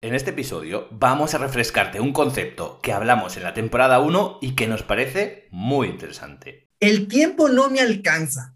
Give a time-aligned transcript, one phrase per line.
[0.00, 4.52] En este episodio vamos a refrescarte un concepto que hablamos en la temporada 1 y
[4.52, 6.68] que nos parece muy interesante.
[6.78, 8.54] El tiempo no me alcanza.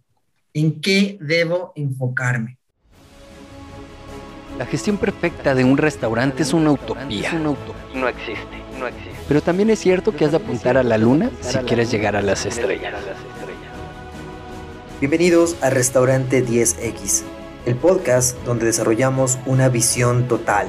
[0.54, 2.58] ¿En qué debo enfocarme?
[4.56, 7.32] La gestión perfecta de un restaurante es una utopía.
[7.32, 7.56] No
[8.06, 9.10] existe, no existe.
[9.26, 12.22] Pero también es cierto que has de apuntar a la luna si quieres llegar a
[12.22, 12.94] las estrellas.
[15.00, 17.24] Bienvenidos a Restaurante 10X,
[17.66, 20.68] el podcast donde desarrollamos una visión total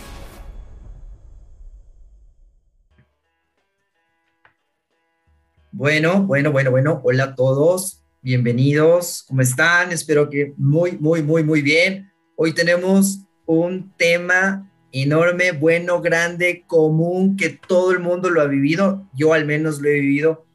[5.81, 7.01] Bueno, bueno, bueno, bueno.
[7.03, 8.03] Hola a todos.
[8.21, 9.25] Bienvenidos.
[9.27, 9.91] ¿Cómo están?
[9.91, 12.11] Espero que muy, muy, muy, muy bien.
[12.35, 19.09] Hoy tenemos un tema enorme, bueno, grande, común, que todo el mundo lo ha vivido.
[19.15, 20.45] Yo al menos lo he vivido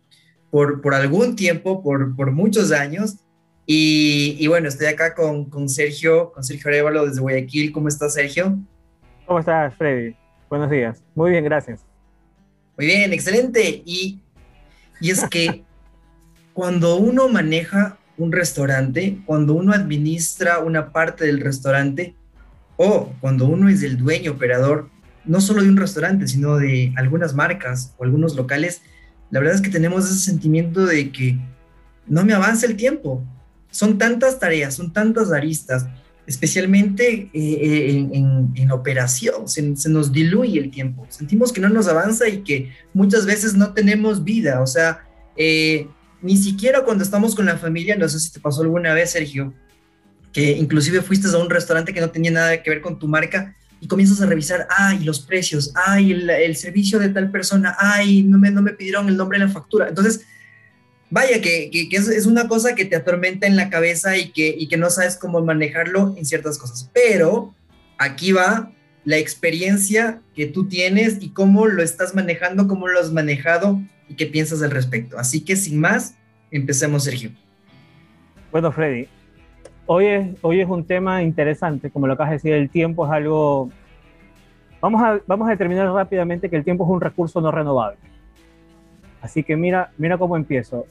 [0.53, 3.17] por, por algún tiempo, por, por muchos años.
[3.67, 7.73] Y, y, bueno, estoy acá con, con Sergio, con Sergio Arevalo desde Guayaquil.
[7.73, 8.57] ¿Cómo estás, Sergio?
[9.27, 10.15] ¿Cómo estás, Freddy?
[10.49, 11.03] Buenos días.
[11.17, 11.85] Muy bien, gracias.
[12.79, 13.83] Muy bien, excelente.
[13.85, 14.21] Y
[15.01, 15.65] y es que
[16.53, 22.15] cuando uno maneja un restaurante, cuando uno administra una parte del restaurante,
[22.77, 24.91] o cuando uno es el dueño, operador,
[25.25, 28.83] no solo de un restaurante, sino de algunas marcas o algunos locales,
[29.31, 31.39] la verdad es que tenemos ese sentimiento de que
[32.07, 33.25] no me avanza el tiempo.
[33.71, 35.87] Son tantas tareas, son tantas aristas,
[36.27, 41.87] especialmente eh, en, en, operación, se, se, nos diluye el tiempo, sentimos que no nos
[41.87, 45.87] avanza y que muchas veces no tenemos vida, o sea, eh,
[46.23, 49.55] ni siquiera cuando estamos con la familia, no sé si te pasó alguna vez, Sergio,
[50.33, 53.55] que inclusive fuiste a un restaurante que no tenía nada que ver con tu marca
[53.81, 58.25] y comienzas a revisar, ay, los precios, ay, el, el servicio de tal persona, ay,
[58.25, 60.23] no me, no me pidieron el nombre de la factura, entonces
[61.11, 64.69] vaya, que, que, es, una cosa que te atormenta en la cabeza y que, y
[64.69, 66.91] que no sabes cómo manejarlo en ciertas cosas.
[66.93, 67.55] Pero
[67.99, 68.73] aquí va
[69.05, 74.15] la experiencia que tú tienes y cómo lo estás manejando, cómo lo has manejado y
[74.15, 75.19] qué piensas al respecto.
[75.19, 76.17] Así que sin más,
[76.51, 77.31] empecemos, Sergio.
[78.51, 79.07] Bueno, Freddy,
[79.87, 83.13] hoy es, hoy es un tema interesante, como lo acabas de decir, el tiempo es
[83.13, 83.71] algo...
[84.81, 87.99] Vamos a, vamos a determinar rápidamente que el tiempo es un recurso no renovable.
[89.23, 90.87] Así que mira, mira cómo empiezo.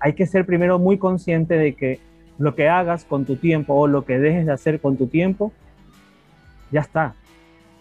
[0.00, 2.00] Hay que ser primero muy consciente de que
[2.38, 5.52] lo que hagas con tu tiempo o lo que dejes de hacer con tu tiempo,
[6.72, 7.14] ya está.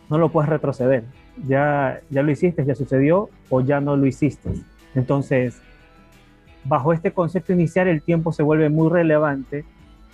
[0.10, 1.04] No lo puedes retroceder.
[1.48, 4.50] Ya, ya lo hiciste, ya sucedió o ya no lo hiciste.
[4.96, 5.62] Entonces,
[6.66, 9.64] bajo este concepto inicial, el tiempo se vuelve muy relevante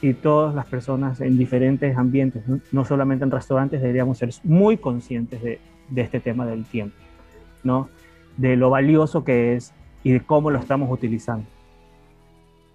[0.01, 5.41] y todas las personas en diferentes ambientes, no, solamente en restaurantes, deberíamos ser muy conscientes
[5.41, 6.95] de, de este tema del tiempo,
[7.63, 7.89] ¿no?
[8.37, 9.73] de lo valioso que es
[10.03, 11.47] y de cómo lo estamos utilizando.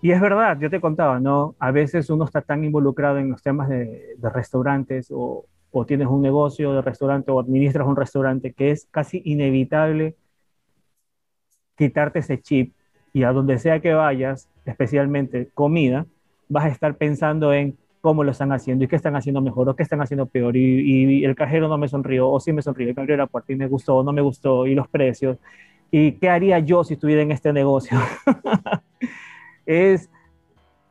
[0.02, 1.54] Y es verdad, yo te contaba, ¿no?
[1.58, 6.08] A veces uno está tan involucrado en los temas de, de restaurantes o, o, tienes
[6.08, 10.16] un negocio de restaurante o administras un restaurante que es casi inevitable
[11.76, 12.74] quitarte ese chip
[13.12, 16.06] y a donde sea que vayas, especialmente comida,
[16.48, 19.76] vas a estar pensando en cómo lo están haciendo y qué están haciendo mejor o
[19.76, 22.94] qué están haciendo peor y, y el cajero no me sonrió o sí me sonrió,
[22.94, 25.38] me abrió la puerta y me gustó o no me gustó y los precios
[25.90, 27.98] y qué haría yo si estuviera en este negocio.
[29.70, 30.10] es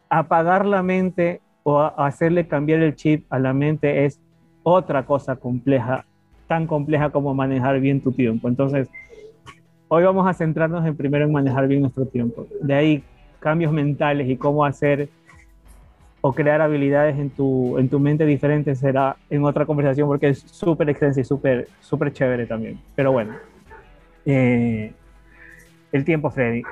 [0.09, 4.21] apagar la mente o hacerle cambiar el chip a la mente es
[4.63, 6.05] otra cosa compleja,
[6.47, 8.47] tan compleja como manejar bien tu tiempo.
[8.47, 8.89] Entonces,
[9.89, 12.47] hoy vamos a centrarnos en primero en manejar bien nuestro tiempo.
[12.61, 13.03] De ahí
[13.39, 15.09] cambios mentales y cómo hacer
[16.21, 20.39] o crear habilidades en tu, en tu mente diferente será en otra conversación porque es
[20.39, 22.79] súper extensa y súper súper chévere también.
[22.95, 23.33] Pero bueno,
[24.25, 24.93] eh,
[25.91, 26.63] el tiempo, Freddy.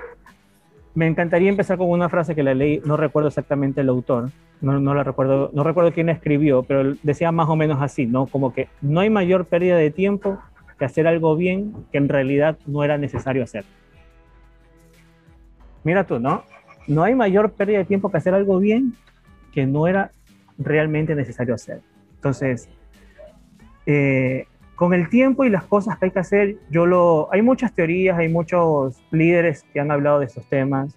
[0.98, 4.80] Me encantaría empezar con una frase que la leí, no recuerdo exactamente el autor, no,
[4.80, 8.26] no la recuerdo, no recuerdo quién escribió, pero decía más o menos así, ¿no?
[8.26, 10.40] Como que no hay mayor pérdida de tiempo
[10.80, 13.64] que hacer algo bien que en realidad no era necesario hacer.
[15.84, 16.42] Mira tú, ¿no?
[16.88, 18.96] No hay mayor pérdida de tiempo que hacer algo bien
[19.54, 20.10] que no era
[20.58, 21.82] realmente necesario hacer.
[22.16, 22.70] Entonces,
[23.86, 24.48] eh,
[24.78, 28.16] con el tiempo y las cosas que hay que hacer, yo lo, hay muchas teorías,
[28.20, 30.96] hay muchos líderes que han hablado de estos temas,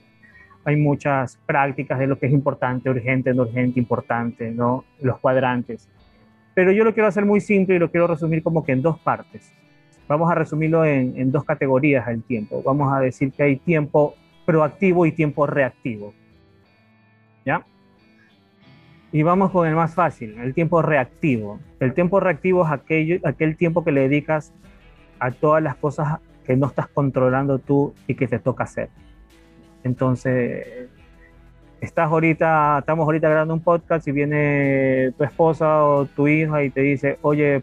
[0.66, 4.84] hay muchas prácticas de lo que es importante, urgente, no urgente, importante, ¿no?
[5.00, 5.88] Los cuadrantes.
[6.52, 8.98] Pero yo lo quiero hacer muy simple y lo quiero resumir como que en dos
[9.00, 9.50] partes.
[10.06, 12.62] Vamos a resumirlo en, en dos categorías al tiempo.
[12.62, 16.12] Vamos a decir que hay tiempo proactivo y tiempo reactivo.
[17.46, 17.64] ¿Ya?
[19.12, 21.58] Y vamos con el más fácil, el tiempo reactivo.
[21.80, 24.52] El tiempo reactivo es aquello, aquel tiempo que le dedicas
[25.18, 28.88] a todas las cosas que no estás controlando tú y que te toca hacer.
[29.82, 30.88] Entonces,
[31.80, 36.70] estás ahorita, estamos ahorita grabando un podcast y viene tu esposa o tu hija y
[36.70, 37.62] te dice, oye,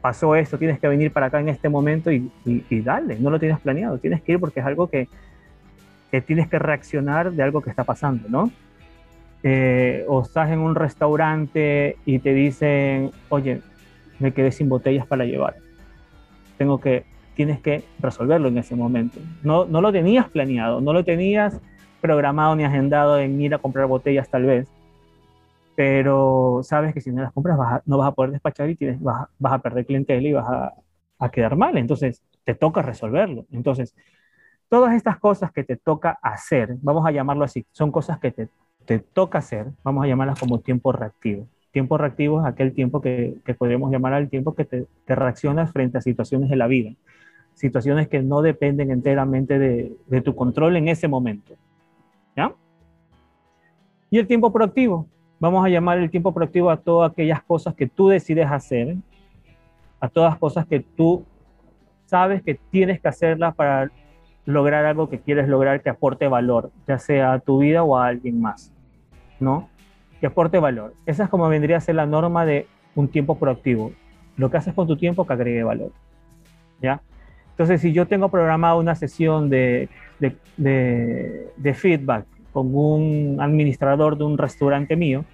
[0.00, 3.38] pasó esto, tienes que venir para acá en este momento y, y, dale, no lo
[3.38, 5.08] tienes planeado, tienes que ir porque es algo que,
[6.10, 8.50] que tienes que reaccionar de algo que está pasando, ¿no?
[9.44, 13.60] Eh, o estás en un restaurante y te dicen, oye,
[14.20, 15.56] me quedé sin botellas para llevar.
[16.58, 17.04] Tengo que,
[17.34, 19.18] tienes que resolverlo en ese momento.
[19.42, 21.60] No, no lo tenías planeado, no lo tenías
[22.00, 24.68] programado ni agendado en ir a comprar botellas tal vez,
[25.74, 29.28] pero sabes que si no las compras no vas a poder despachar y tienes, vas,
[29.42, 30.74] a perder clientela y vas a,
[31.18, 31.76] a, quedar mal.
[31.78, 33.46] Entonces, te toca resolverlo.
[33.50, 33.94] Entonces,
[34.68, 38.48] todas estas cosas que te toca hacer, vamos a llamarlo así, son cosas que te,
[38.84, 41.46] te toca hacer, vamos a llamarlas como tiempo reactivo.
[41.70, 45.72] Tiempo reactivo es aquel tiempo que, que podemos llamar al tiempo que te, te reaccionas
[45.72, 46.94] frente a situaciones de la vida
[47.54, 51.54] situaciones que no dependen enteramente de, de, tu control en ese momento.
[52.36, 52.52] ¿Ya?
[54.10, 55.06] Y el tiempo proactivo.
[55.38, 58.96] Vamos a llamar el tiempo proactivo a todas aquellas cosas que tú decides hacer,
[60.00, 61.24] a todas cosas que tú
[62.06, 63.90] sabes que tienes que hacerlas para
[64.44, 68.06] lograr algo que quieres lograr que aporte valor, ya sea a tu vida o a
[68.06, 68.71] alguien más,
[69.42, 69.68] ¿no?
[70.20, 70.94] Que aporte valor.
[71.04, 73.92] Esa es como vendría a ser la norma de un tiempo proactivo.
[74.36, 75.92] Lo que haces con tu tiempo que agregue valor,
[76.80, 77.02] ¿ya?
[77.50, 84.38] Entonces, si yo tengo programado una sesión de, de, feedback con un administrador de un
[84.38, 85.24] restaurante mío,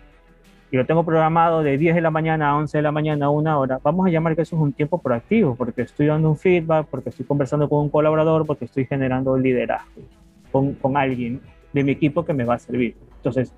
[0.71, 3.31] y lo tengo programado de 10 de la mañana a 11 de la mañana a
[3.31, 6.37] una hora, vamos a llamar que eso es un tiempo proactivo, porque estoy dando un
[6.37, 10.03] feedback, porque estoy conversando con un colaborador, porque estoy generando liderazgo
[10.51, 11.41] con, con alguien
[11.73, 12.97] de mi equipo que me va a servir.
[13.17, 13.55] Entonces,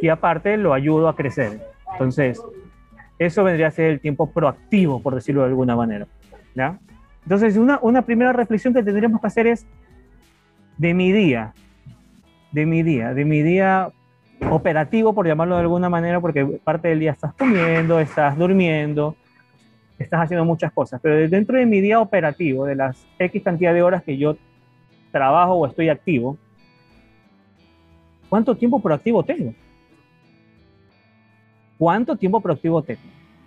[0.00, 1.60] y aparte lo ayudo a crecer.
[1.92, 2.42] Entonces,
[3.18, 6.06] eso vendría a ser el tiempo proactivo, por decirlo de alguna manera.
[6.54, 6.78] ¿ya?
[7.22, 9.66] Entonces, una, una primera reflexión que tendríamos que hacer es
[10.76, 11.54] de mi día,
[12.52, 13.90] de mi día, de mi día
[14.50, 19.16] operativo, por llamarlo de alguna manera, porque parte del día estás comiendo, estás durmiendo,
[19.98, 23.82] estás haciendo muchas cosas, pero dentro de mi día operativo, de las X cantidad de
[23.82, 24.36] horas que yo
[25.10, 26.36] trabajo o estoy activo,
[28.28, 29.54] ¿cuánto tiempo proactivo tengo?
[31.78, 33.00] ¿Cuánto tiempo proactivo tengo?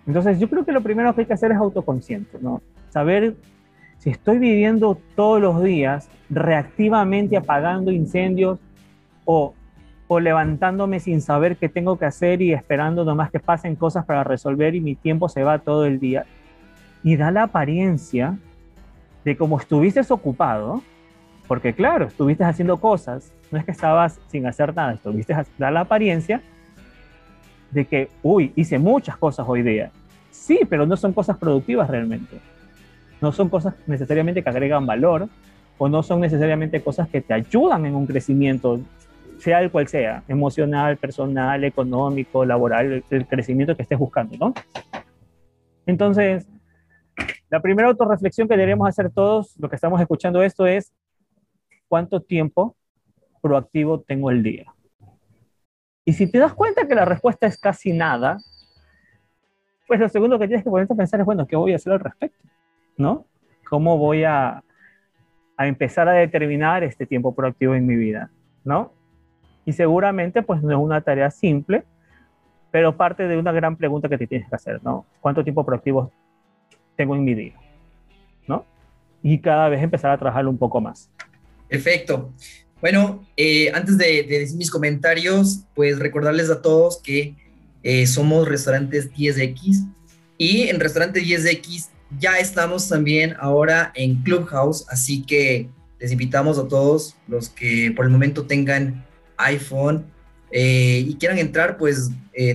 [0.06, 2.62] Entonces, yo creo que lo primero que hay que hacer es autoconsciente, ¿no?
[2.88, 3.34] Saber
[3.98, 8.58] si estoy viviendo todos los días reactivamente apagando incendios
[9.24, 9.54] o,
[10.08, 14.24] o levantándome sin saber qué tengo que hacer y esperando nomás que pasen cosas para
[14.24, 16.24] resolver y mi tiempo se va todo el día.
[17.02, 18.38] Y da la apariencia
[19.24, 20.82] de como estuviste ocupado,
[21.46, 25.80] porque claro, estuviste haciendo cosas, no es que estabas sin hacer nada, estuviste, da la
[25.80, 26.40] apariencia
[27.70, 29.90] de que, uy, hice muchas cosas hoy día.
[30.30, 32.38] Sí, pero no son cosas productivas realmente
[33.20, 35.28] no son cosas necesariamente que agregan valor
[35.78, 38.80] o no son necesariamente cosas que te ayudan en un crecimiento,
[39.38, 44.54] sea el cual sea, emocional, personal, económico, laboral, el crecimiento que estés buscando, ¿no?
[45.86, 46.46] Entonces,
[47.48, 50.92] la primera autorreflexión que deberíamos hacer todos, lo que estamos escuchando esto es,
[51.88, 52.76] ¿cuánto tiempo
[53.40, 54.66] proactivo tengo el día?
[56.10, 58.38] Y si te das cuenta que la respuesta es casi nada,
[59.86, 61.92] pues lo segundo que tienes que ponerte a pensar es, bueno, ¿qué voy a hacer
[61.92, 62.48] al respecto?
[62.96, 63.26] ¿no?
[63.68, 64.64] ¿Cómo voy a,
[65.56, 68.28] a empezar a determinar este tiempo proactivo en mi vida,
[68.64, 68.92] ¿no?
[69.64, 71.84] Y seguramente, pues no es una tarea simple,
[72.72, 75.06] pero parte de una gran pregunta que te tienes que hacer, ¿no?
[75.20, 76.10] ¿Cuánto tiempo proactivo
[76.96, 77.54] tengo en mi día?
[78.48, 78.64] ¿No?
[79.22, 81.08] Y cada vez empezar a trabajarlo un poco más.
[81.68, 82.32] Perfecto.
[82.80, 87.34] Bueno, eh, antes de, decir mis comentarios, pues recordarles a todos que
[87.82, 89.86] eh, somos restaurantes 10X
[90.38, 95.68] y en restaurante 10X ya estamos también ahora en Clubhouse, así que
[95.98, 99.04] les invitamos a todos los que por el momento tengan
[99.36, 100.06] iPhone
[100.50, 102.10] eh, y quieran entrar, pues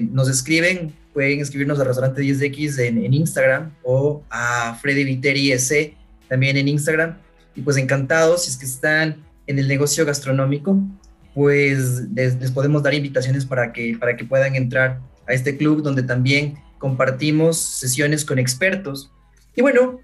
[0.10, 5.94] nos escriben, pueden escribirnos al restaurante 10X en, Instagram o a Freddy Viteri S
[6.28, 7.18] también en Instagram.
[7.56, 10.80] Y pues encantados, si es que están en el negocio gastronómico,
[11.34, 16.04] pues les, podemos dar invitaciones para que, para que puedan entrar a este club donde
[16.04, 19.12] también compartimos sesiones con expertos
[19.56, 20.02] y bueno,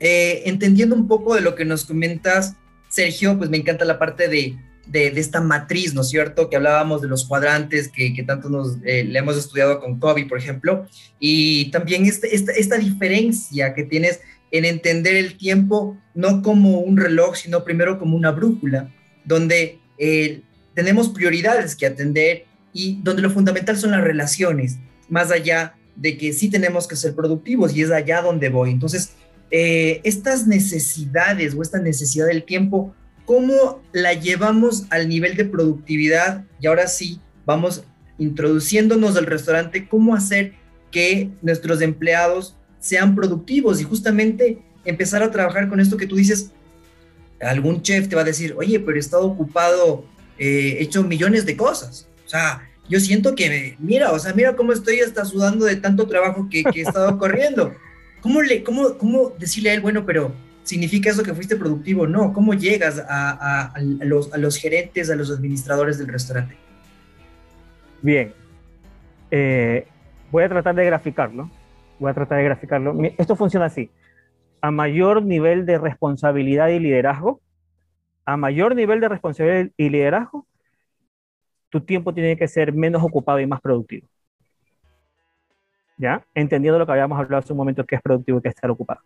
[0.00, 2.54] eh, entendiendo un poco de lo que nos comentas,
[2.88, 6.50] Sergio, pues me encanta la parte de, de, esta matriz, ¿no es cierto?
[6.50, 10.26] Que hablábamos de los cuadrantes que, que tanto nos eh, le hemos estudiado con Kobe,
[10.26, 10.86] por ejemplo,
[11.18, 14.20] y también este, esta, esta diferencia que tienes
[14.54, 18.88] en entender el tiempo no como un reloj, sino primero como una brújula,
[19.24, 20.42] donde eh,
[20.74, 26.32] tenemos prioridades que atender y donde lo fundamental son las relaciones, más allá de que
[26.32, 28.70] sí tenemos que ser productivos y es allá donde voy.
[28.70, 29.14] Entonces,
[29.50, 32.94] eh, estas necesidades o esta necesidad del tiempo,
[33.24, 36.44] ¿cómo la llevamos al nivel de productividad?
[36.60, 37.82] Y ahora sí, vamos
[38.18, 40.52] introduciéndonos al restaurante, ¿cómo hacer
[40.92, 46.52] que nuestros empleados sean productivos y justamente empezar a trabajar con esto que tú dices?
[47.40, 50.04] Algún chef te va a decir, oye, pero he estado ocupado,
[50.38, 52.08] eh, he hecho millones de cosas.
[52.26, 56.06] O sea, yo siento que, mira, o sea, mira cómo estoy hasta sudando de tanto
[56.06, 57.74] trabajo que, que he estado corriendo.
[58.20, 62.06] ¿Cómo, le, cómo, ¿Cómo decirle a él, bueno, pero significa eso que fuiste productivo?
[62.06, 66.54] No, ¿cómo llegas a, a, a, los, a los gerentes, a los administradores del restaurante?
[68.02, 68.34] Bien,
[69.30, 69.86] eh,
[70.30, 71.50] voy a tratar de graficarlo.
[71.98, 72.94] Voy a tratar de graficarlo.
[73.18, 73.90] Esto funciona así.
[74.60, 77.40] A mayor nivel de responsabilidad y liderazgo,
[78.24, 80.46] a mayor nivel de responsabilidad y liderazgo,
[81.68, 84.08] tu tiempo tiene que ser menos ocupado y más productivo.
[85.98, 86.26] ¿Ya?
[86.34, 88.70] Entendiendo lo que habíamos hablado hace un momento, que es productivo y que es estar
[88.70, 89.00] ocupado.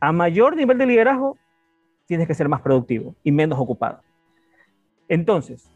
[0.00, 1.36] A mayor nivel de liderazgo,
[2.06, 4.02] tienes que ser más productivo y menos ocupado.
[5.08, 5.70] Entonces,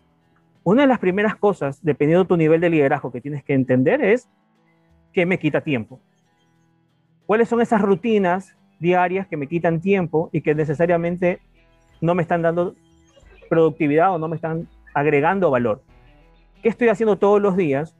[0.64, 4.02] una de las primeras cosas, dependiendo de tu nivel de liderazgo que tienes que entender
[4.02, 4.28] es
[5.12, 6.00] qué me quita tiempo.
[7.26, 11.40] ¿Cuáles son esas rutinas diarias que me quitan tiempo y que necesariamente
[12.00, 12.74] no me están dando
[13.48, 15.82] productividad o no me están agregando valor?
[16.62, 17.96] ¿Qué estoy haciendo todos los días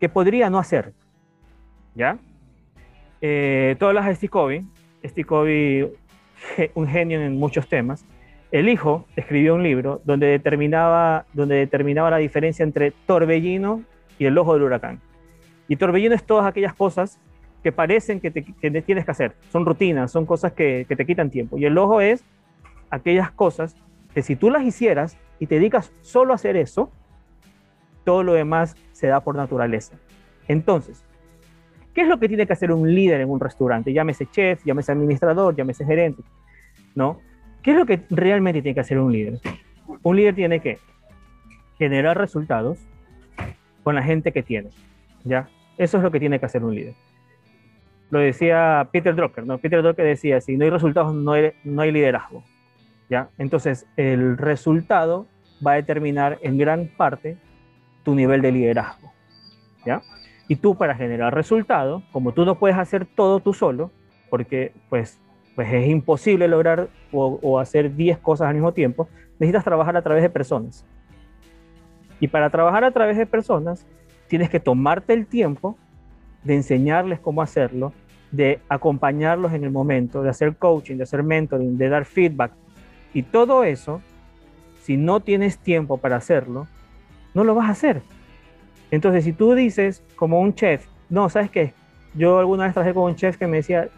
[0.00, 0.92] que podría no hacer?
[1.94, 2.18] ¿Ya?
[3.20, 4.66] Eh, todas las de Steve Covey,
[5.04, 5.92] Steve Covey,
[6.74, 8.04] un genio en muchos temas,
[8.52, 13.82] el hijo escribió un libro donde determinaba, donde determinaba la diferencia entre torbellino
[14.18, 15.00] y el ojo del huracán.
[15.68, 17.18] Y torbellino es todas aquellas cosas
[17.66, 19.34] que parecen que, te, que tienes que hacer.
[19.50, 21.58] Son rutinas, son cosas que, que te quitan tiempo.
[21.58, 22.22] Y el ojo es
[22.90, 23.74] aquellas cosas
[24.14, 26.92] que si tú las hicieras y te dedicas solo a hacer eso,
[28.04, 29.96] todo lo demás se da por naturaleza.
[30.46, 31.04] Entonces,
[31.92, 33.92] ¿qué es lo que tiene que hacer un líder en un restaurante?
[33.92, 36.22] Llámese chef, llámese administrador, llámese gerente,
[36.94, 37.18] ¿no?
[37.64, 39.40] ¿Qué es lo que realmente tiene que hacer un líder?
[40.04, 40.78] Un líder tiene que
[41.78, 42.78] generar resultados
[43.82, 44.70] con la gente que tiene,
[45.24, 45.48] ¿ya?
[45.78, 46.94] Eso es lo que tiene que hacer un líder.
[48.10, 49.58] Lo decía Peter Drucker, ¿no?
[49.58, 52.44] Peter Drucker decía, si no hay resultados, no hay, liderazgo,
[53.10, 53.30] ¿ya?
[53.36, 55.26] Entonces, el resultado
[55.66, 57.36] va a determinar en gran parte
[58.04, 59.12] tu nivel de liderazgo.
[59.84, 60.02] ¿ya?
[60.48, 63.90] Y tú para generar resultados, como tú no puedes hacer todo tú solo,
[64.30, 65.18] porque pues,
[65.56, 69.08] pues es imposible lograr o, o hacer 10 cosas al mismo tiempo,
[69.38, 70.84] necesitas trabajar a través de personas.
[72.20, 73.86] Y para trabajar a través de personas,
[74.28, 75.76] tienes que tomarte el tiempo
[76.46, 77.92] de enseñarles cómo hacerlo,
[78.30, 82.52] de acompañarlos en el momento, de hacer coaching, de hacer mentoring, de dar feedback.
[83.12, 84.00] Y todo eso,
[84.82, 86.66] si no tienes tiempo para hacerlo,
[87.34, 88.02] no lo vas a hacer.
[88.90, 91.72] Entonces, si tú dices como un chef, no, ¿sabes qué?
[92.14, 93.88] Yo alguna vez trabajé con un chef que me decía,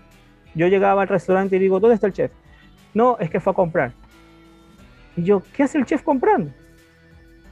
[0.54, 2.32] yo llegaba al restaurante y digo, ¿dónde está el chef?
[2.94, 3.92] No, es que fue a comprar.
[5.16, 6.50] Y yo, ¿qué hace el chef comprando?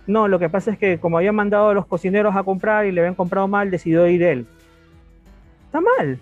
[0.06, 2.92] No, lo que pasa es que como había mandado a los cocineros a comprar y
[2.92, 4.46] le habían comprado mal, decidió ir él.
[5.66, 6.18] Está mal.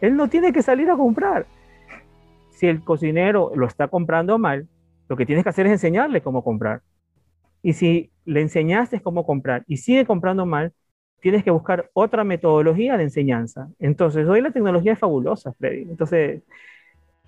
[0.00, 1.46] Él no tiene que salir a comprar.
[2.50, 4.68] Si el cocinero lo está comprando mal,
[5.08, 6.82] lo que tienes que hacer es enseñarle cómo comprar.
[7.62, 10.72] Y si le enseñaste cómo comprar y sigue comprando mal,
[11.20, 13.68] tienes que buscar otra metodología de enseñanza.
[13.78, 15.82] Entonces, hoy la tecnología es fabulosa, Freddy.
[15.82, 16.42] Entonces,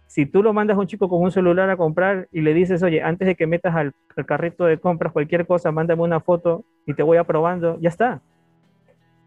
[0.07, 2.83] si tú lo mandas a un chico con un celular a comprar y le dices,
[2.83, 6.65] oye, antes de que metas al, al carrito de compras cualquier cosa, mándame una foto
[6.87, 8.21] y te voy aprobando, ya está.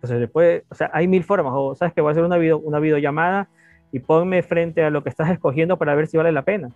[0.04, 1.54] O sea, hay mil formas.
[1.56, 3.48] O sabes que voy a hacer una, video, una videollamada
[3.92, 6.70] y ponme frente a lo que estás escogiendo para ver si vale la pena.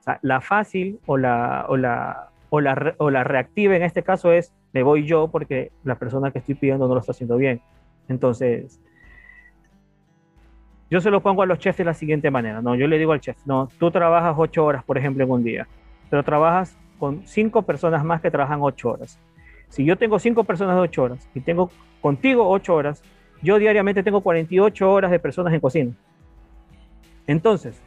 [0.00, 4.02] O sea, la fácil o la, o la, o la, o la reactiva en este
[4.02, 7.36] caso es me voy yo porque la persona que estoy pidiendo no lo está haciendo
[7.36, 7.60] bien.
[8.08, 8.80] Entonces,
[10.90, 12.74] yo se lo pongo a los chefs de la siguiente manera, ¿no?
[12.74, 15.68] Yo le digo al chef, no, tú trabajas ocho horas, por ejemplo, en un día,
[16.08, 19.18] pero trabajas con cinco personas más que trabajan ocho horas.
[19.70, 21.70] Si yo tengo cinco personas de ocho horas y tengo
[22.02, 23.02] contigo ocho horas,
[23.42, 25.92] yo diariamente tengo 48 horas de personas en cocina.
[27.26, 27.80] Entonces,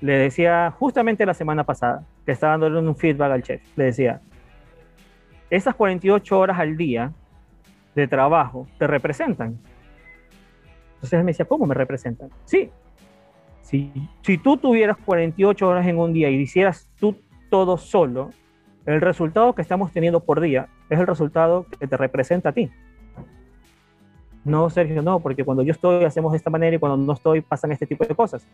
[0.00, 4.20] le decía justamente la semana pasada, que estaba dándole un feedback al chef, le decía,
[5.50, 7.12] esas 48 horas al día
[7.94, 9.58] de trabajo te representan.
[10.94, 12.28] Entonces él me decía, ¿cómo me representan?
[12.44, 12.70] Sí,
[13.62, 17.16] si, si tú tuvieras 48 horas en un día y hicieras tú
[17.50, 18.30] todo solo,
[18.84, 22.70] el resultado que estamos teniendo por día es el resultado que te representa a ti.
[24.44, 27.42] No, Sergio, no, porque cuando yo estoy hacemos de esta manera y cuando no estoy
[27.42, 28.48] pasan este tipo de cosas.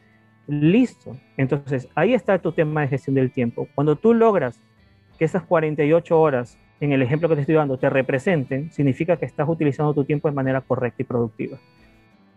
[0.47, 1.17] Listo.
[1.37, 3.69] Entonces, ahí está tu tema de gestión del tiempo.
[3.75, 4.61] Cuando tú logras
[5.19, 9.25] que esas 48 horas en el ejemplo que te estoy dando, te representen, significa que
[9.25, 11.59] estás utilizando tu tiempo de manera correcta y productiva.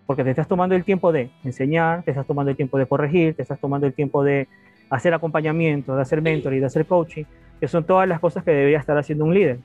[0.05, 3.33] Porque te estás tomando el tiempo de enseñar, te estás tomando el tiempo de corregir,
[3.35, 4.47] te estás tomando el tiempo de
[4.89, 7.25] hacer acompañamiento, de hacer mentoring, de hacer coaching,
[7.59, 9.59] que son todas las cosas que debería estar haciendo un líder.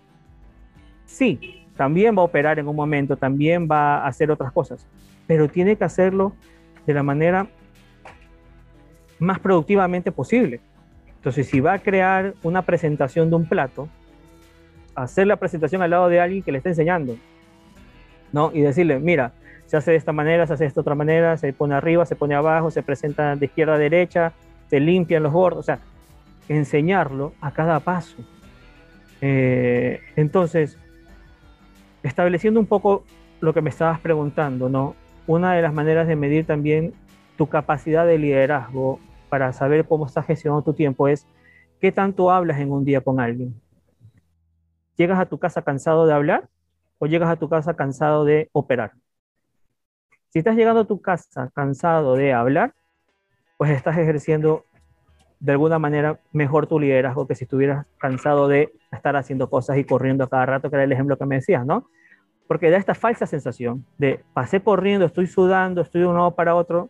[1.12, 4.86] Sí, también va a operar en un momento, también va a hacer otras cosas,
[5.26, 6.32] pero tiene que hacerlo
[6.86, 7.46] de la manera
[9.18, 10.60] más productivamente posible.
[11.16, 13.90] Entonces, si va a crear una presentación de un plato,
[14.94, 17.14] hacer la presentación al lado de alguien que le está enseñando,
[18.32, 18.50] ¿no?
[18.54, 19.32] Y decirle, mira,
[19.66, 22.16] se hace de esta manera, se hace de esta otra manera, se pone arriba, se
[22.16, 24.32] pone abajo, se presenta de izquierda a derecha,
[24.68, 25.78] se limpian los bordos, o sea,
[26.48, 28.16] enseñarlo a cada paso.
[29.20, 30.78] Eh, entonces,
[32.02, 33.04] estableciendo un poco
[33.40, 34.94] lo que me estabas preguntando, ¿no?
[35.26, 36.94] Una de las maneras de medir también
[37.36, 41.26] tu capacidad de liderazgo para saber cómo estás gestionando tu tiempo es
[41.80, 43.60] qué tanto hablas en un día con alguien.
[44.96, 46.48] ¿Llegas a tu casa cansado de hablar
[46.98, 48.92] o llegas a tu casa cansado de operar?
[50.28, 52.74] Si estás llegando a tu casa cansado de hablar,
[53.58, 54.64] pues estás ejerciendo
[55.42, 59.82] de alguna manera mejor tu liderazgo que si estuvieras cansado de estar haciendo cosas y
[59.82, 61.88] corriendo a cada rato, que era el ejemplo que me decías, ¿no?
[62.46, 66.54] Porque da esta falsa sensación de pasé corriendo, estoy sudando, estoy de un lado para
[66.54, 66.88] otro.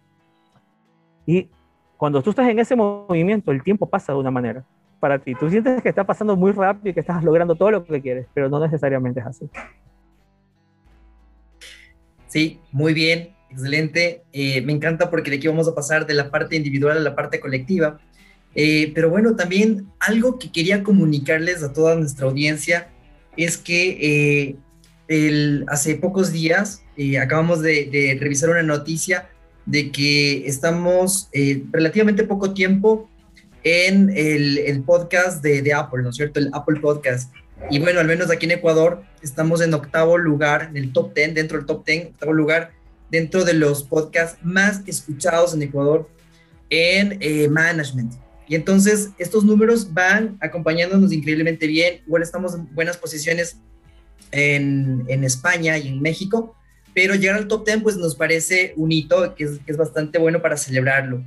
[1.25, 1.49] Y
[1.97, 4.67] cuando tú estás en ese movimiento, el tiempo pasa de una manera
[5.01, 5.35] para ti.
[5.35, 8.27] Tú sientes que está pasando muy rápido y que estás logrando todo lo que quieres,
[8.35, 9.49] pero no necesariamente es así.
[12.27, 14.25] Sí, muy bien, excelente.
[14.31, 17.17] Eh, me encanta porque de aquí vamos a pasar de la parte individual a la
[17.17, 17.99] parte colectiva.
[18.55, 22.89] Eh, pero bueno, también algo que quería comunicarles a toda nuestra audiencia
[23.37, 24.57] es que
[25.09, 26.83] eh, hace pocos días
[27.21, 29.29] acabamos de, revisar una noticia
[29.67, 31.29] de que estamos
[31.71, 33.11] relativamente poco tiempo
[33.65, 36.41] en el, podcast de, de, Apple, ¿no es cierto?
[36.41, 37.33] El Apple Podcast.
[37.71, 41.35] Y bueno, al menos aquí en Ecuador estamos en octavo lugar, en el top 10,
[41.35, 42.73] dentro del top 10, octavo lugar,
[43.11, 46.09] dentro de los podcasts más escuchados en Ecuador
[46.71, 48.15] en eh, management.
[48.49, 52.01] Y entonces estos números van acompañándonos increíblemente bien.
[52.07, 53.57] Igual estamos en buenas posiciones
[54.31, 56.57] en, en España y en México,
[56.95, 60.57] pero llegar al top 10 pues nos parece un hito que es, bastante bueno para
[60.57, 61.25] celebrarlo.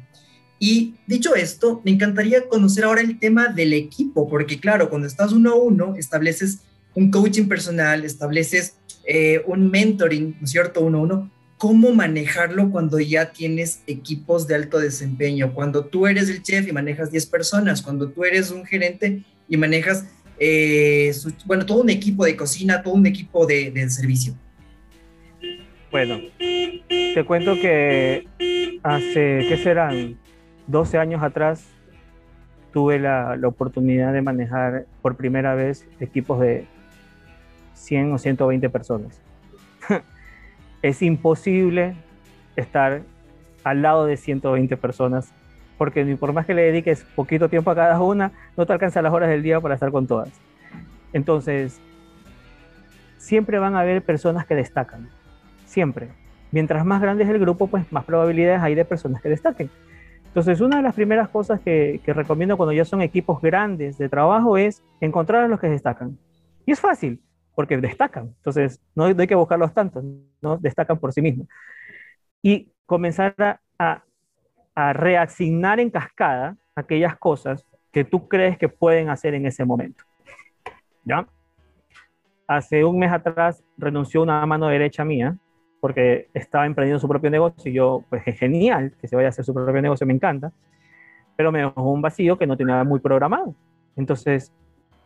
[0.60, 5.32] Y dicho esto, me encantaría conocer ahora el tema del equipo, porque claro, cuando estás
[5.34, 6.60] uno a uno, estableces
[6.93, 10.82] un coaching personal, estableces eh, un mentoring, ¿no es cierto?
[10.82, 11.32] Uno a uno.
[11.65, 15.51] ¿Cómo manejarlo cuando ya tienes equipos de alto desempeño?
[15.51, 19.58] Cuando tú eres el chef y manejas 10 personas, cuando tú eres un gerente y
[19.58, 20.06] manejas,
[20.38, 21.12] eh,
[21.47, 24.36] bueno, todo un equipo de cocina, todo un equipo de, de servicio.
[25.89, 28.28] Bueno, te cuento que
[28.84, 30.19] hace, ¿qué serán?
[30.67, 31.63] 12 años atrás
[32.73, 36.67] tuve la, oportunidad de manejar por primera vez equipos de
[37.73, 39.19] 100 o 120 personas.
[40.89, 41.95] es imposible
[42.56, 43.02] estar
[43.63, 45.34] al lado de 120 personas
[45.78, 49.02] porque ni por más que le dediques poquito tiempo a cada una, no te alcanza
[49.02, 50.30] las horas del día para estar con todas.
[51.12, 51.82] Entonces,
[53.17, 55.10] siempre van a haber personas que destacan,
[55.65, 56.10] siempre.
[56.52, 59.69] Mientras más grande es el grupo, pues más probabilidades hay de personas que destaquen.
[60.28, 64.58] Entonces, una de las primeras cosas que, recomiendo cuando ya son equipos grandes de trabajo
[64.58, 66.17] es encontrar a los que destacan.
[66.65, 67.21] Y es fácil,
[67.56, 68.34] porque destacan.
[68.38, 70.04] Entonces, no, hay que buscarlos tanto,
[70.41, 70.58] ¿no?
[70.58, 71.48] Destacan por sí mismos.
[72.41, 74.04] Y comenzar a,
[74.76, 80.04] a reasignar en cascada aquellas cosas que tú crees que pueden hacer en ese momento.
[81.06, 81.28] ¿Ya?
[82.48, 85.38] Hace un mes atrás renunció una mano derecha mía
[85.80, 89.30] porque estaba emprendiendo su propio negocio y yo, pues es genial que se vaya a
[89.30, 90.52] hacer su propio negocio, me encanta,
[91.36, 93.56] pero me dejó un vacío que no tenía muy programado.
[93.96, 94.52] Entonces,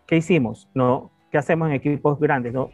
[0.07, 0.69] ¿qué hicimos?
[0.73, 1.11] ¿No?
[1.31, 2.53] ¿Qué hacemos en equipos grandes?
[2.53, 2.69] ¿no?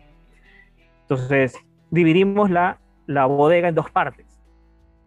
[1.01, 1.55] Entonces,
[1.89, 4.25] dividimos la, la bodega en dos partes,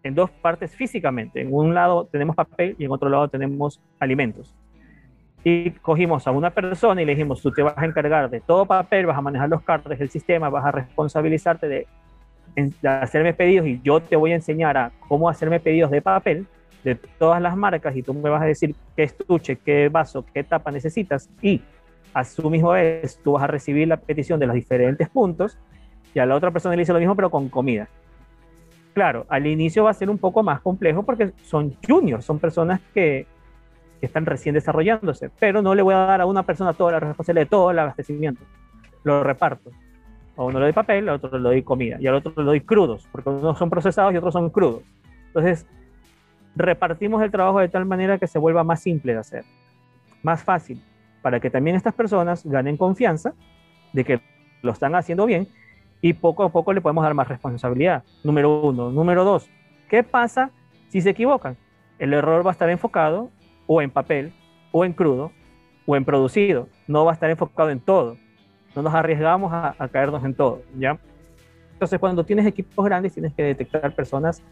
[0.02, 1.40] en dos partes físicamente.
[1.40, 4.54] En un lado tenemos papel y en otro lado tenemos alimentos.
[5.44, 8.66] Y cogimos a una persona y le dijimos, tú te vas a encargar de todo
[8.66, 11.86] papel, vas a manejar los cartes del sistema, vas a responsabilizarte de
[12.82, 16.46] hacerme pedidos y yo te voy a enseñar a cómo hacerme pedidos de papel
[16.84, 20.44] de todas las marcas y tú me vas a decir qué estuche, qué vaso, qué
[20.44, 21.62] tapa necesitas y
[22.12, 25.58] a su mismo vez tú vas a recibir la petición de los diferentes puntos
[26.14, 27.88] y a la otra persona le dice lo mismo pero con comida.
[28.94, 32.80] Claro, al inicio va a ser un poco más complejo porque son juniors, son personas
[32.92, 33.26] que,
[34.00, 37.00] que están recién desarrollándose, pero no le voy a dar a una persona toda la
[37.00, 38.42] responsabilidad de todo el abastecimiento.
[39.04, 39.70] Lo reparto.
[40.36, 42.60] A uno le doy papel, al otro le doy comida y al otro le doy
[42.60, 44.82] crudos, porque unos son procesados y otros son crudos.
[45.28, 45.66] Entonces,
[46.56, 49.44] repartimos el trabajo de tal manera que se vuelva más simple de hacer,
[50.22, 50.82] más fácil,
[51.28, 53.34] para que también estas personas ganen confianza
[53.92, 54.20] de que
[54.62, 55.46] lo están haciendo bien
[56.00, 58.02] y poco a poco le podemos dar más responsabilidad.
[58.24, 58.90] Número uno.
[58.90, 59.50] Número dos,
[59.90, 60.52] ¿qué pasa
[60.88, 61.58] si se equivocan?
[61.98, 63.28] El error va a estar enfocado
[63.66, 64.32] o en papel,
[64.72, 65.30] o en crudo,
[65.84, 66.66] o en producido.
[66.86, 68.16] No va a estar enfocado en todo.
[68.74, 70.98] No nos arriesgamos a, a caernos en todo, ¿ya?
[71.74, 74.42] Entonces, cuando tienes equipos grandes, tienes que detectar personas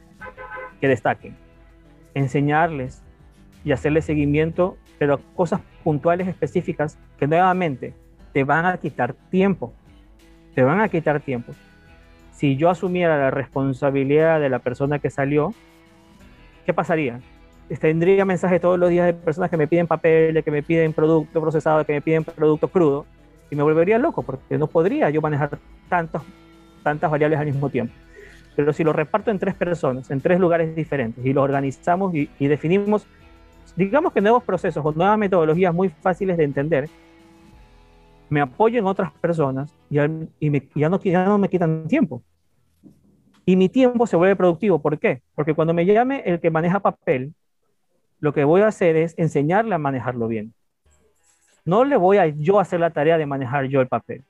[0.78, 1.38] que destaquen,
[2.12, 3.02] enseñarles
[3.64, 7.94] y hacerles seguimiento, pero cosas puntuales específicas que nuevamente
[8.32, 9.72] te van a quitar tiempo.
[10.54, 11.52] Te van a quitar tiempo.
[12.32, 15.54] Si yo asumiera la responsabilidad de la persona que salió,
[16.64, 17.20] ¿qué pasaría?
[17.80, 21.40] Tendría mensajes todos los días de personas que me piden papel, que me piden producto
[21.40, 23.06] procesado, que me piden producto crudo,
[23.50, 26.22] y me volvería loco porque no podría yo manejar tantos,
[26.82, 27.94] tantas variables al mismo tiempo.
[28.54, 32.30] Pero si lo reparto en tres personas, en tres lugares diferentes, y lo organizamos y,
[32.38, 33.06] y definimos,
[33.76, 36.88] digamos que nuevos procesos o nuevas metodologías muy fáciles de entender,
[38.28, 39.98] me apoyo en otras personas y,
[40.40, 42.22] y me- ya, no, ya no me quitan tiempo.
[43.44, 44.80] Y mi tiempo se vuelve productivo.
[44.80, 45.22] ¿Por qué?
[45.36, 47.32] Porque cuando me llame el que maneja papel,
[48.18, 50.52] lo que voy a hacer es enseñarle a manejarlo bien.
[51.64, 54.24] No le voy a yo hacer la tarea de manejar yo el papel.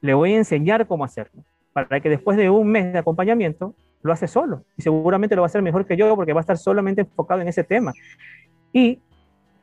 [0.00, 1.42] Le voy a enseñar cómo hacerlo.
[1.72, 4.62] Para que después de un mes de acompañamiento lo hace solo.
[4.76, 7.40] Y seguramente lo va a hacer mejor que yo porque va a estar solamente enfocado
[7.40, 7.92] en ese tema.
[8.72, 9.00] Y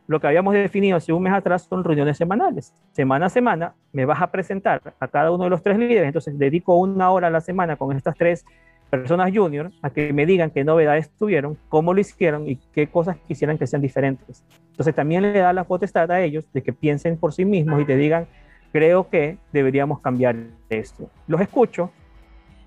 [0.07, 2.73] lo que habíamos definido hace un mes atrás son reuniones semanales.
[2.91, 6.05] Semana a semana me vas a presentar a cada uno de los tres líderes.
[6.05, 8.45] Entonces dedico una hora a la semana con estas tres
[8.89, 13.17] personas junior a que me digan qué novedades tuvieron, cómo lo hicieron y qué cosas
[13.27, 14.43] quisieran que sean diferentes.
[14.71, 17.85] Entonces también le da la potestad a ellos de que piensen por sí mismos y
[17.85, 18.27] te digan,
[18.71, 20.35] creo que deberíamos cambiar
[20.69, 21.09] esto.
[21.27, 21.91] Los escucho,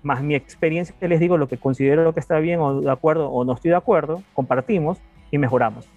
[0.03, 3.45] más mi experiencia les digo lo que considero que está bien o de acuerdo o
[3.45, 4.99] no estoy de acuerdo, compartimos
[5.31, 5.87] y mejoramos.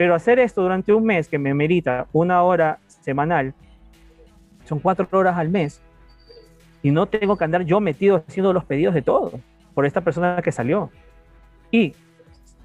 [0.00, 3.52] Pero hacer esto durante un mes que me merita una hora semanal,
[4.64, 5.82] son cuatro horas al mes,
[6.80, 9.32] y no tengo que andar yo metido haciendo los pedidos de todo
[9.74, 10.88] por esta persona que salió.
[11.70, 11.94] Y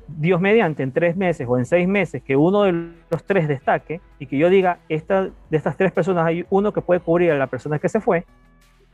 [0.08, 2.72] Dios mediante, en tres meses o en seis meses, que uno de
[3.12, 6.80] los tres destaque y que yo diga, esta, de estas tres personas hay uno que
[6.80, 8.24] puede cubrir a la persona que se fue,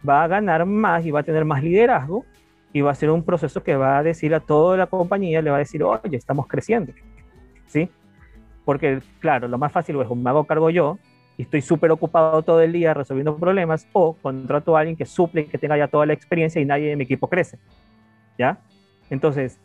[0.03, 2.25] va a ganar más y va a tener más liderazgo
[2.73, 5.51] y va a ser un proceso que va a decir a toda la compañía, le
[5.51, 6.91] va a decir, oye, estamos creciendo.
[7.67, 7.87] ¿Sí?
[8.71, 10.97] Porque, claro, lo más fácil es o me hago cargo yo
[11.37, 15.47] y estoy súper ocupado todo el día resolviendo problemas o contrato a alguien que suple,
[15.47, 17.59] que tenga ya toda la experiencia y nadie de mi equipo crece.
[18.39, 18.59] ¿Ya?
[19.09, 19.57] Entonces,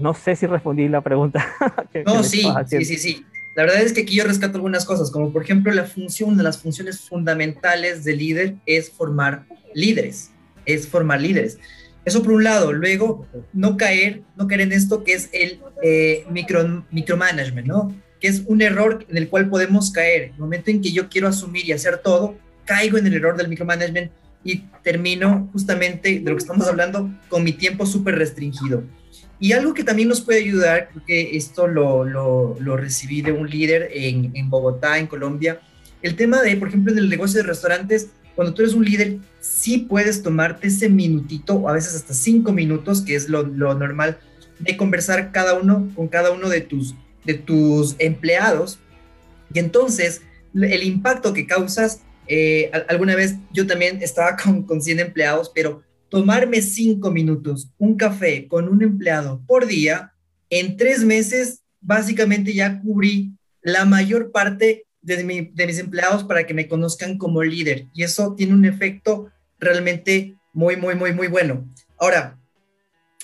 [0.00, 1.46] no sé si respondí la pregunta.
[1.92, 3.24] que- No, sí, sí, sí, sí.
[3.54, 6.38] La verdad es que aquí yo rescato algunas cosas, como por ejemplo la función, una
[6.38, 10.32] de las funciones fundamentales del líder es formar líderes,
[10.64, 11.60] es formar líderes.
[12.04, 12.72] Eso por un lado.
[12.72, 17.94] Luego, no caer, no caer en esto que es el eh, micro, micromanagement, ¿no?
[18.20, 20.22] Que es un error en el cual podemos caer.
[20.24, 23.36] En el momento en que yo quiero asumir y hacer todo, caigo en el error
[23.36, 24.10] del micromanagement
[24.44, 28.84] y termino justamente de lo que estamos hablando con mi tiempo súper restringido.
[29.38, 33.32] Y algo que también nos puede ayudar, creo que esto lo, lo, lo recibí de
[33.32, 35.60] un líder en, en Bogotá, en Colombia,
[36.02, 39.18] el tema de, por ejemplo, en el negocio de restaurantes, cuando tú eres un líder,
[39.40, 43.74] sí puedes tomarte ese minutito, o a veces hasta cinco minutos, que es lo, lo
[43.74, 44.18] normal,
[44.58, 46.94] de conversar cada uno con cada uno de tus,
[47.26, 48.78] de tus empleados.
[49.52, 50.22] Y entonces,
[50.54, 55.50] el impacto que causas, eh, al- alguna vez yo también estaba con, con 100 empleados,
[55.54, 60.12] pero tomarme cinco minutos, un café con un empleado por día,
[60.50, 66.46] en tres meses, básicamente ya cubrí la mayor parte de, mi- de mis empleados para
[66.46, 67.86] que me conozcan como líder.
[67.92, 71.68] Y eso tiene un efecto realmente muy, muy, muy, muy bueno.
[71.98, 72.38] Ahora,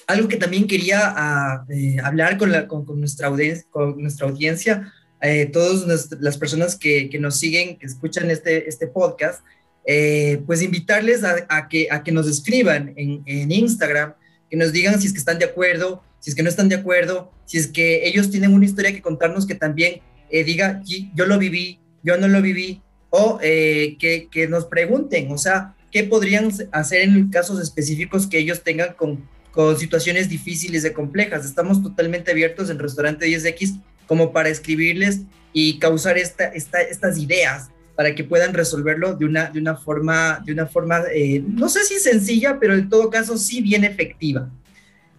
[0.06, 4.26] algo que también quería ah, eh, hablar con, la, con, con nuestra audiencia, con nuestra
[4.28, 9.44] audiencia eh, todas las personas que, que nos siguen, que escuchan este, este podcast,
[9.86, 14.14] eh, pues invitarles a, a que, a que nos escriban en, en Instagram,
[14.50, 16.74] que nos digan si es que están de acuerdo, si es que no están de
[16.74, 21.10] acuerdo, si es que ellos tienen una historia que contarnos que también eh, diga, "Sí,
[21.14, 25.76] yo lo viví, yo no lo viví, o eh, que, que nos pregunten, o sea,
[25.92, 31.44] qué podrían hacer en casos específicos que ellos tengan con, con situaciones difíciles y complejas.
[31.44, 35.20] Estamos totalmente abiertos en Restaurante 10X como para escribirles
[35.52, 40.42] y causar esta, esta, estas ideas para que puedan resolverlo de una, de una forma,
[40.44, 44.48] de una forma eh, no sé si sencilla, pero en todo caso sí bien efectiva.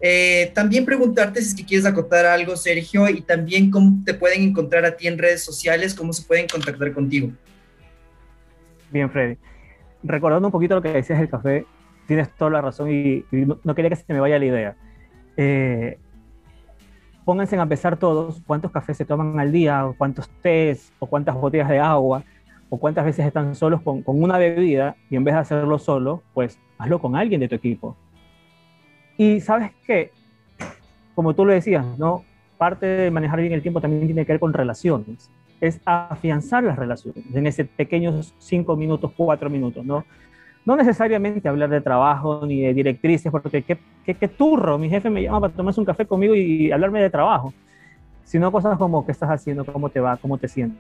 [0.02, 4.42] Eh, también preguntarte si es que quieres acotar algo, Sergio, y también cómo te pueden
[4.42, 7.32] encontrar a ti en redes sociales, cómo se pueden contactar contigo.
[8.92, 9.38] Bien, Freddy.
[10.04, 11.66] Recordando un poquito lo que decías del café,
[12.08, 14.76] tienes toda la razón y, y no, quería que se me vaya la idea.
[15.38, 15.98] Eh,
[17.26, 21.36] pónganse a empezar todos cuántos cafés se toman al día, o cuántos tés, o cuántas
[21.36, 22.24] botellas de agua,
[22.70, 26.24] o cuántas veces están solos con, con una bebida y en vez de hacerlo solo,
[26.34, 27.96] pues hazlo con alguien de tu equipo.
[29.18, 30.12] Y sabes que,
[31.16, 32.24] como tú lo decías, ¿no?
[32.64, 35.30] parte de manejar bien el tiempo también tiene que ver con relaciones.
[35.60, 40.06] Es afianzar las relaciones en ese pequeños cinco minutos, cuatro minutos, ¿no?
[40.66, 45.10] No necesariamente hablar de trabajo ni de directrices, porque qué, qué, qué turro, mi jefe
[45.10, 47.54] me llama para tomarse un café conmigo y hablarme de trabajo,
[48.24, 50.80] sino cosas como qué estás haciendo, cómo te va, cómo te sientes.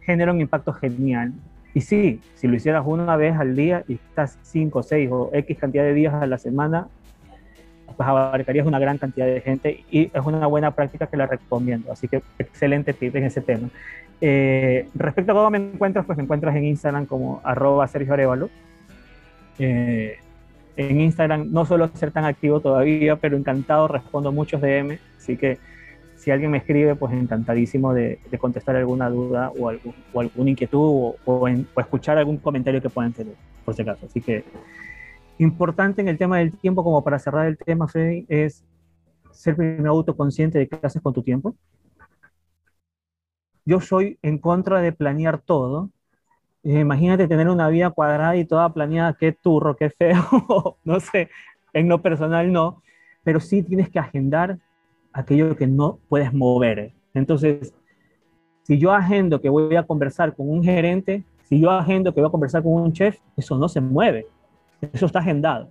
[0.00, 1.32] Genera un impacto genial.
[1.74, 5.58] Y sí, si lo hicieras una vez al día y estás cinco, seis o X
[5.58, 6.88] cantidad de días a la semana,
[7.92, 11.92] pues abarcarías una gran cantidad de gente y es una buena práctica que la recomiendo.
[11.92, 13.68] Así que excelente tip en ese tema.
[14.20, 18.50] Eh, respecto a cómo me encuentras, pues me encuentras en Instagram como arroba Sergio Arevalo.
[19.58, 20.18] Eh,
[20.76, 25.58] en Instagram no suelo ser tan activo todavía, pero encantado, respondo muchos DM, así que
[26.16, 31.16] si alguien me escribe, pues encantadísimo de, contestar alguna duda o, algún, alguna inquietud o,
[31.24, 31.48] o
[31.80, 34.06] escuchar algún comentario que puedan tener, por si acaso.
[34.06, 34.44] Así que
[35.42, 38.64] importante en el tema del tiempo, como para cerrar el tema, Freddy, es
[39.30, 41.54] ser primero autoconsciente de qué haces con tu tiempo.
[43.64, 45.90] Yo soy en contra de planear todo.
[46.64, 51.28] Eh, imagínate tener una vida cuadrada y toda planeada, qué turro, qué feo, no sé,
[51.72, 52.82] en lo personal no,
[53.24, 54.58] pero sí tienes que agendar
[55.12, 56.92] aquello que no puedes mover.
[57.14, 57.74] Entonces,
[58.62, 62.28] si yo agendo que voy a conversar con un gerente, si yo agendo que voy
[62.28, 64.26] a conversar con un chef, eso no se mueve
[64.92, 65.70] eso está agendado.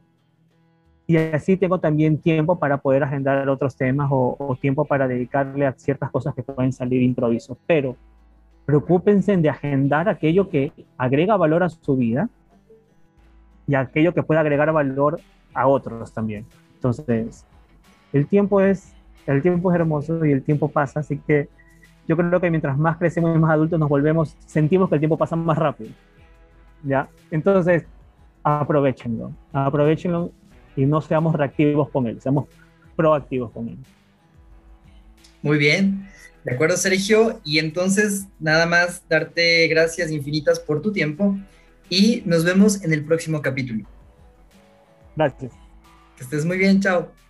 [1.07, 5.65] Y así tengo también tiempo para poder agendar otros temas o, o tiempo para dedicarle
[5.65, 7.57] a ciertas cosas que pueden salir improviso.
[7.67, 7.97] Pero
[8.65, 12.29] preocúpense de agendar aquello que agrega valor a su vida
[13.67, 15.19] y aquello que puede agregar valor
[15.53, 16.45] a otros también.
[16.75, 17.45] Entonces,
[18.13, 18.93] el tiempo es,
[19.27, 21.49] el tiempo es hermoso y el tiempo pasa, así que
[22.07, 25.17] yo creo que mientras más crecemos y más adultos nos volvemos, sentimos que el tiempo
[25.17, 25.91] pasa más rápido.
[26.83, 27.07] ¿Ya?
[27.29, 27.85] Entonces,
[28.43, 30.31] aprovechenlo, aprovechenlo
[30.75, 32.47] y no seamos reactivos con él, seamos
[32.95, 33.77] proactivos con él.
[35.41, 36.07] Muy bien,
[36.43, 41.37] de acuerdo Sergio, y entonces nada más darte gracias infinitas por tu tiempo
[41.89, 43.85] y nos vemos en el próximo capítulo.
[45.15, 45.51] Gracias.
[46.15, 47.20] Que estés muy bien, chao.